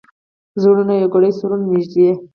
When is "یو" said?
1.01-1.11